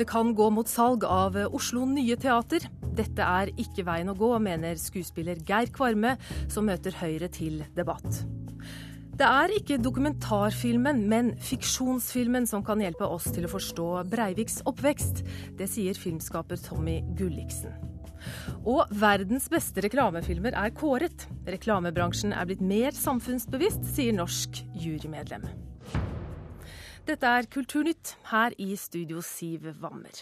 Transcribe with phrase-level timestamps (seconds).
[0.00, 2.64] Det kan gå mot salg av Oslo Nye Teater.
[2.96, 6.14] Dette er ikke veien å gå, mener skuespiller Geir Kvarme,
[6.48, 8.22] som møter Høyre til debatt.
[9.20, 15.20] Det er ikke dokumentarfilmen, men fiksjonsfilmen som kan hjelpe oss til å forstå Breiviks oppvekst.
[15.60, 17.76] Det sier filmskaper Tommy Gulliksen.
[18.64, 21.28] Og verdens beste reklamefilmer er kåret.
[21.44, 25.44] Reklamebransjen er blitt mer samfunnsbevisst, sier norsk jurymedlem.
[27.10, 30.14] Dette er Kulturnytt, her i studio Siv Wammer.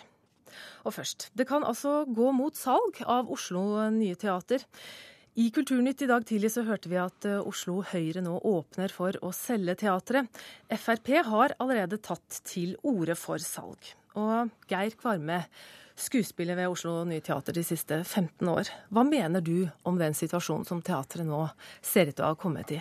[0.89, 3.61] Og først, det kan altså gå mot salg av Oslo
[3.93, 4.65] Nye Teater.
[5.37, 9.21] I Kulturnytt i dag tidlig så hørte vi at eh, Oslo Høyre nå åpner for
[9.21, 10.33] å selge teatret.
[10.73, 13.93] Frp har allerede tatt til orde for salg.
[14.17, 15.43] Og Geir Kvarme,
[15.93, 18.73] skuespiller ved Oslo Nye Teater de siste 15 år.
[18.89, 21.51] Hva mener du om den situasjonen som teatret nå
[21.83, 22.79] ser ut til å ha kommet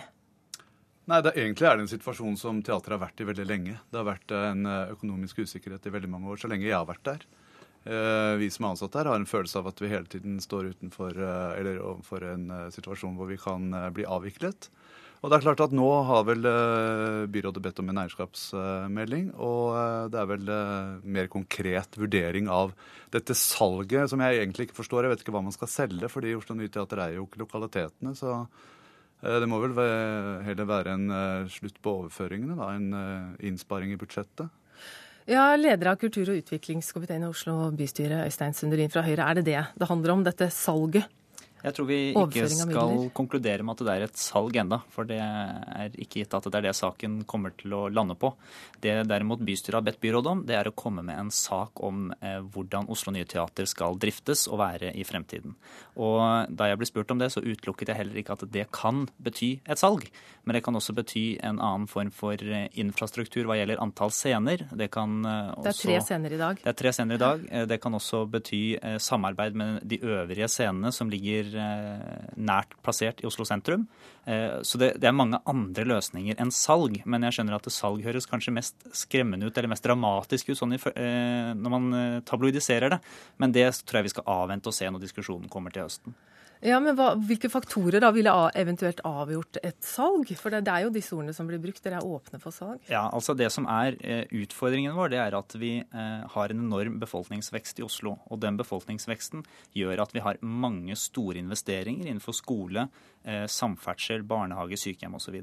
[1.08, 3.78] Nei, det, Egentlig er det en situasjon som teatret har vært i veldig lenge.
[3.88, 6.84] Det har vært en eh, økonomisk usikkerhet i veldig mange år, så lenge jeg har
[6.88, 7.24] vært der.
[7.88, 10.74] Eh, vi som er ansatt der, har en følelse av at vi hele tiden står
[10.74, 14.68] utenfor, eh, eller overfor en situasjon hvor vi kan bli avviklet.
[15.18, 16.44] Og det er klart at Nå har vel
[17.32, 20.52] byrådet bedt om en eierskapsmelding, og det er vel
[21.02, 22.70] mer konkret vurdering av
[23.10, 25.08] dette salget, som jeg egentlig ikke forstår.
[25.08, 28.14] Jeg vet ikke hva man skal selge, fordi Oslo Nye Teater er jo ikke lokalitetene.
[28.14, 28.56] så Eh,
[29.22, 29.74] det må vel
[30.46, 34.46] heller være en eh, slutt på overføringene, da, en eh, innsparing i budsjettet?
[35.28, 39.26] Ja, Leder av kultur- og utviklingskomiteen i Oslo bystyre, Øystein Sundelin fra Høyre.
[39.26, 41.10] Er det det det handler om, dette salget?
[41.64, 45.18] Jeg tror vi ikke skal konkludere med at det er et salg enda, for det
[45.18, 48.30] er ikke gitt at det er det saken kommer til å lande på.
[48.78, 52.12] Det derimot bystyret har bedt byrådet om, det er å komme med en sak om
[52.20, 55.56] eh, hvordan Oslo Nye Teater skal driftes og være i fremtiden.
[55.98, 59.06] Og Da jeg ble spurt om det, så utelukket jeg heller ikke at det kan
[59.18, 60.06] bety et salg.
[60.46, 64.62] Men det kan også bety en annen form for eh, infrastruktur hva gjelder antall scener.
[64.70, 66.62] Det, kan også, eh, det er tre scener i dag.
[66.62, 67.44] Det er tre scener i dag.
[67.68, 68.62] Det kan også bety
[69.02, 73.86] samarbeid med de øvrige scenene som ligger nært plassert i Oslo sentrum.
[74.28, 77.00] Eh, så det, er mange andre løsninger enn salg.
[77.08, 80.76] Men jeg skjønner at salg høres kanskje mest skremmende ut, eller mest dramatisk ut sånn
[80.76, 81.90] eh, når man
[82.28, 83.00] tabloidiserer det.
[83.38, 86.16] Men det tror jeg vi skal avvente og se når diskusjonen kommer til høsten.
[86.64, 90.30] Ja, men hva, Hvilke faktorer da ville eventuelt avgjort et salg?
[90.38, 91.82] For det, er jo disse ordene som blir brukt.
[91.84, 92.82] Dere er åpne for salg?
[92.90, 96.64] Ja, altså Det som er eh, utfordringen vår, det er at vi eh, har en
[96.66, 98.16] enorm befolkningsvekst i Oslo.
[98.28, 99.44] Og den befolkningsveksten
[99.78, 102.88] gjør at vi har mange store investeringer innenfor skole,
[103.50, 105.40] samferdsel, barnehage, sykehjem osv.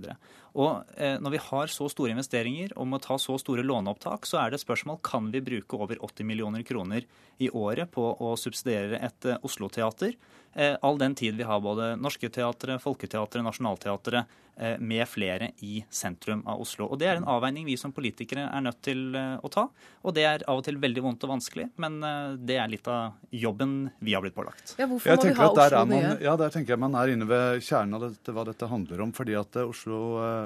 [0.56, 4.52] Eh, når vi har så store investeringer og må ta så store låneopptak, så er
[4.52, 7.03] det et spørsmål kan vi bruke over 80 millioner kroner
[7.44, 10.16] i året på å subsidiere et eh, Oslo-teater.
[10.56, 15.81] Eh, all den tid vi har både Norske Teatret, Folketeatret, Nationaltheatret eh, med flere i
[15.89, 16.88] sentrum av Oslo.
[16.88, 19.66] Og Det er en avveining vi som politikere er nødt til eh, å ta.
[20.05, 21.97] Og det er av og til veldig vondt og vanskelig, men
[22.45, 24.75] det er litt av jobben vi har blitt pålagt.
[24.79, 26.13] Ja, hvorfor må vi ha Oslo mye?
[26.23, 29.13] Ja, Der tenker jeg man er inne ved kjernen av dette, hva dette handler om.
[29.16, 29.99] fordi at Oslo,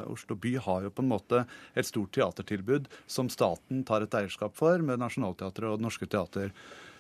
[0.10, 1.44] Oslo by har jo på en måte
[1.76, 6.54] et stort teatertilbud som staten tar et eierskap for, med Nationaltheatret og Norske Teater.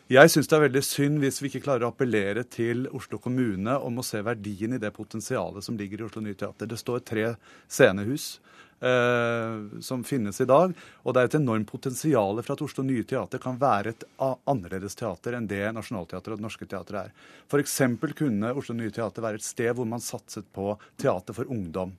[0.09, 3.75] Jeg syns det er veldig synd hvis vi ikke klarer å appellere til Oslo kommune
[3.85, 6.65] om å se verdien i det potensialet som ligger i Oslo Nye Teater.
[6.65, 7.25] Det står tre
[7.69, 8.39] scenehus
[8.81, 10.73] eh, som finnes i dag,
[11.05, 14.97] og det er et enormt potensial for at Oslo Nye Teater kan være et annerledes
[14.97, 17.13] teater enn det Nationaltheatret og Det Norske Teatret er.
[17.45, 17.77] F.eks.
[18.17, 21.93] kunne Oslo Nye Teater være et sted hvor man satset på teater for ungdom.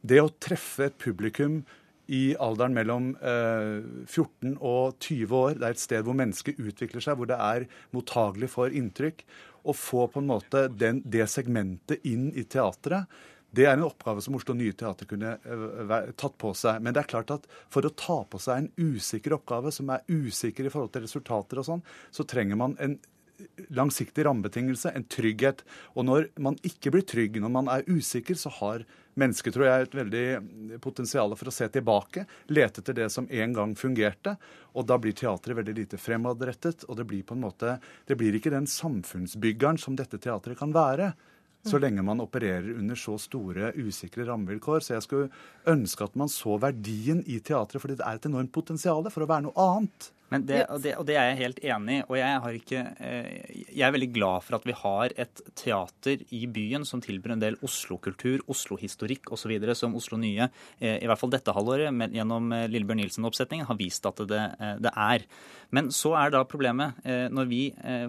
[0.00, 1.60] Det å treffe et publikum
[2.10, 5.58] i alderen mellom eh, 14 og 20 år.
[5.58, 9.22] Det er et sted hvor mennesket utvikler seg, hvor det er mottagelig for inntrykk.
[9.60, 13.06] Å få på en måte den, det segmentet inn i teatret,
[13.50, 16.78] det er en oppgave som Oslo Nye Teater kunne uh, tatt på seg.
[16.82, 20.06] Men det er klart at for å ta på seg en usikker oppgave, som er
[20.06, 21.82] usikker i forhold til resultater og sånn,
[22.14, 22.94] så trenger man en
[23.74, 25.64] langsiktig rammebetingelse, en trygghet.
[25.94, 28.84] Og når man ikke blir trygg, når man er usikker, så har
[29.20, 33.56] mennesket tror jeg, et veldig potensial for å se tilbake, lete etter det som en
[33.56, 34.36] gang fungerte.
[34.74, 36.86] Og da blir teatret veldig lite fremadrettet.
[36.88, 40.74] Og det blir på en måte, det blir ikke den samfunnsbyggeren som dette teatret kan
[40.76, 41.12] være.
[41.66, 44.80] Så lenge man opererer under så store, usikre rammevilkår.
[44.80, 45.28] Så jeg skulle
[45.68, 49.28] ønske at man så verdien i teatret, fordi det er et enormt potensial for å
[49.28, 50.08] være noe annet.
[50.30, 52.02] Men det, og, det, og, det, er jeg helt enig i.
[52.06, 53.30] Og jeg, ikke, eh,
[53.66, 57.42] jeg, er veldig glad for at vi har et teater i byen som tilbyr en
[57.42, 59.56] del Oslo-kultur, Oslo-historikk osv.
[59.78, 60.46] som Oslo Nye,
[60.78, 64.44] eh, i hvert fall dette halvåret, gjennom eh, Lillebjørn Nilsen-oppsetningen, har vist at det,
[64.84, 65.26] det, er.
[65.74, 66.98] Men så er da problemet
[67.30, 67.60] når vi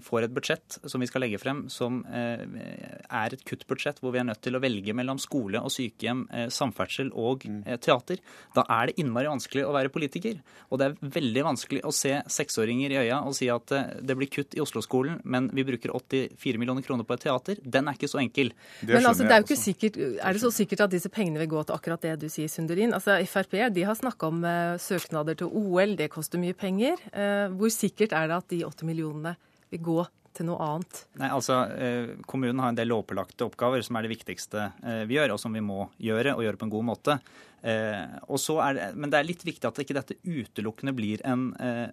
[0.02, 4.26] får et budsjett som vi skal legge frem, som er et kuttbudsjett hvor vi er
[4.26, 7.60] nødt til å velge mellom skole og sykehjem, samferdsel og mm.
[7.86, 8.22] teater.
[8.58, 10.42] Da er det innmari vanskelig å være politiker.
[10.72, 13.92] Og det er veldig vanskelig å se se seksåringer i øya og si at eh,
[14.02, 17.88] det blir kutt i Oslo-skolen, men vi bruker 84 millioner kroner på et teater, den
[17.88, 18.54] er ikke så enkel.
[18.86, 21.52] men altså, det er jo ikke sikkert, er det så sikkert at disse pengene vil
[21.56, 22.96] gå til akkurat det du sier, Sunderin?
[22.98, 27.00] Altså, Frp de har snakka om uh, søknader til OL, det koster mye penger.
[27.14, 29.36] Uh, hvor sikkert er det at de 80 millionene
[29.72, 30.00] vil gå
[30.38, 31.04] til noe annet?
[31.20, 35.18] Nei, altså, eh, Kommunen har en del lovpålagte oppgaver som er det viktigste eh, vi
[35.18, 37.18] gjør, og som vi må gjøre, og gjøre på en god måte.
[37.62, 41.52] Er, det, men det er litt viktig at ikke dette utelukkende blir en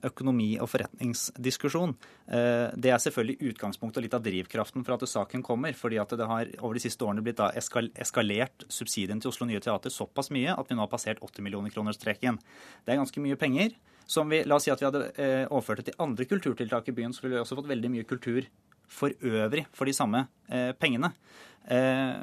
[0.08, 1.92] økonomi- og forretningsdiskusjon.
[2.24, 5.76] Det er selvfølgelig utgangspunktet og litt av drivkraften for at saken kommer.
[5.76, 9.92] fordi at det har over de siste årene blitt eskalert subsidien til Oslo Nye Teater
[9.92, 12.40] såpass mye at vi nå har passert 80 millioner kroners streken.
[12.86, 13.76] Det er ganske mye penger
[14.08, 16.96] som vi, La oss si at vi hadde eh, overført det til andre kulturtiltak i
[16.96, 18.46] byen, så ville vi også fått veldig mye kultur
[18.88, 21.12] for øvrig for de samme eh, pengene.
[21.68, 22.14] Eh,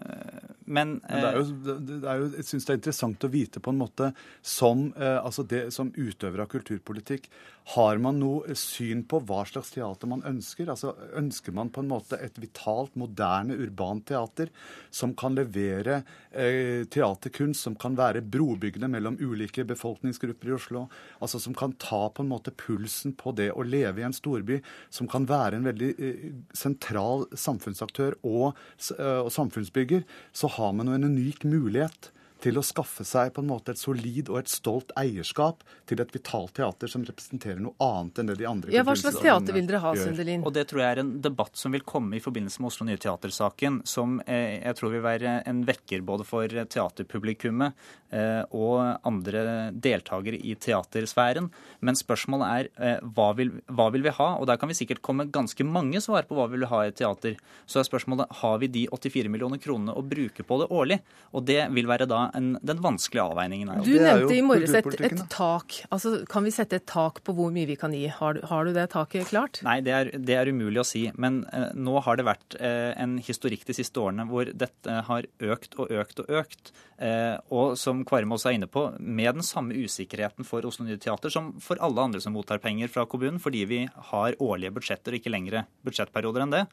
[0.65, 3.29] men, men, det er jo, eh, det er jo, jeg syns det er interessant å
[3.29, 4.09] vite på en måte
[4.41, 7.29] som, eh, altså det, som utøver av kulturpolitikk
[7.75, 10.69] Har man noe syn på hva slags teater man ønsker?
[10.69, 14.51] Altså Ønsker man på en måte et vitalt, moderne, urbant teater
[14.93, 20.85] som kan levere eh, teaterkunst som kan være brobyggende mellom ulike befolkningsgrupper i Oslo?
[21.17, 24.61] Altså som kan ta på en måte pulsen på det å leve i en storby,
[24.93, 28.53] som kan være en veldig eh, sentral samfunnsaktør og,
[29.01, 32.11] og samfunnsbygger, så har man jo en unik mulighet
[32.45, 36.13] til å skaffe seg på en måte et solid og et stolt eierskap til et
[36.13, 39.65] vitalt teater som representerer noe annet enn det de andre Ja, Hva slags teater vil
[39.69, 40.45] dere ha, Sundelin?
[40.45, 43.01] Og Det tror jeg er en debatt som vil komme i forbindelse med Oslo Nye
[43.01, 47.73] Teatersaken, som eh, jeg tror vil være en vekker både for teaterpublikummet
[48.13, 51.49] eh, og andre deltakere i teatersfæren.
[51.85, 54.29] Men spørsmålet er eh, hva vil, hva vil vi ha?
[54.39, 56.93] Og der kan vi sikkert komme ganske mange svar på hva vi vil ha i
[56.93, 57.39] et teater.
[57.65, 61.01] Så er spørsmålet har vi de 84 millioner kronene å bruke på det årlig?
[61.33, 63.83] Og det vil være da en, den vanskelige avveiningen er.
[63.85, 65.79] Du nevnte i morges et, et, tak.
[65.89, 68.05] Altså, kan vi sette et tak på hvor mye vi kan gi?
[68.11, 69.61] Har, har du det taket klart?
[69.65, 71.05] Nei, det er, det er umulig å si.
[71.21, 75.29] Men eh, nå har det vært eh, en historikk de siste årene hvor dette har
[75.55, 76.73] økt og økt og økt.
[76.97, 80.99] Eh, og som Kvarme også er inne på, med den samme usikkerheten for Oslo Nye
[81.01, 83.81] Teater som for alle andre som mottar penger fra kommunen, fordi vi
[84.11, 86.67] har årlige budsjetter og ikke lengre budsjettperioder enn det.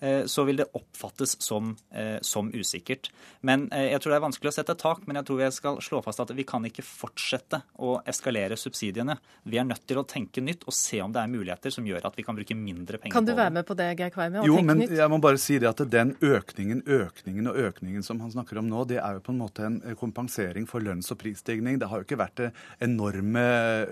[0.00, 3.10] Eh, så vil det oppfattes som, eh, som, usikkert.
[3.40, 5.80] Men eh, Jeg tror det er vanskelig å sette tak, men jeg tror jeg skal
[5.84, 9.18] slå fast at vi kan ikke fortsette å eskalere subsidiene.
[9.44, 12.08] Vi er nødt til å tenke nytt og se om det er muligheter som gjør
[12.08, 13.34] at vi kan bruke mindre penger kan på det.
[13.34, 14.44] Kan du være med på det, Geir Kveime?
[14.48, 14.96] Jo, men nytt?
[14.96, 18.70] jeg må bare si det at den økningen, økningen og økningen som han snakker om
[18.72, 21.76] nå, det er jo på en måte en kompensering for lønns- og prisstigning.
[21.80, 22.46] Det har jo ikke vært
[22.80, 23.44] enorme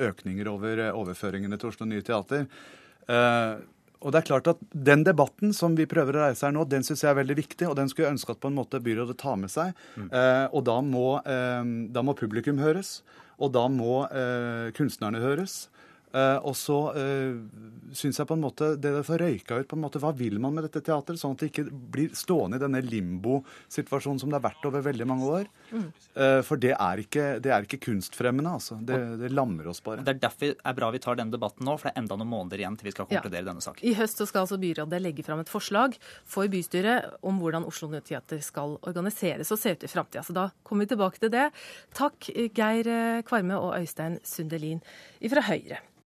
[0.08, 2.48] økninger over overføringene til Oslo Nye Teater.
[3.98, 6.84] Og det er klart at Den debatten som vi prøver å reise her nå, den
[6.86, 9.18] syns jeg er veldig viktig, og den skulle jeg ønske at på en måte byrådet
[9.18, 9.74] tar med seg.
[9.98, 10.10] Mm.
[10.12, 13.00] Eh, og da må, eh, da må, publikum høres,
[13.38, 15.66] og da må eh, kunstnerne høres.
[16.08, 17.36] Uh, og så uh,
[17.92, 20.54] syns jeg på en måte det får røyka ut på en måte, Hva vil man
[20.56, 21.20] med dette teatret?
[21.20, 25.08] Sånn at det ikke blir stående i denne limbo-situasjonen som det har vært over veldig
[25.08, 25.50] mange år.
[25.68, 25.86] Mm.
[26.16, 28.78] Uh, for det er, ikke, det er, ikke, kunstfremmende, altså.
[28.80, 30.04] Det, det, lammer oss bare.
[30.04, 32.18] Det er derfor det er bra vi tar denne debatten nå, for det er enda
[32.20, 33.48] noen måneder igjen til vi skal konkludere ja.
[33.50, 33.84] denne saken.
[33.84, 38.02] I høst skal altså byrådet legge fram et forslag for bystyret om hvordan Oslo Nye
[38.04, 40.24] Teater skal organiseres og se ut i framtida.
[40.24, 41.48] Så da kommer vi tilbake til det.
[41.96, 42.90] Takk Geir
[43.28, 44.80] Kvarme og Øystein Sundelin
[45.26, 45.82] fra Høyre.